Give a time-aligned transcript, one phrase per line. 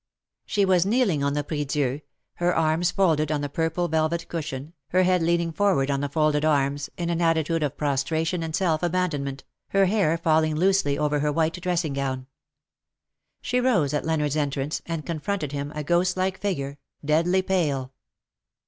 [0.47, 2.01] She was kneeling on the prie dieu,
[2.37, 6.43] her arms folded on the purple velvet cushion, her head leaning forward on the folded
[6.43, 11.31] arms, in an attitude of prostration and self abandonment, her hair falling loosely over her
[11.31, 12.25] white dressing gown.
[13.43, 17.93] She rose at Leonard's entrance, and confronted him, a ghost like figure, deadly pale.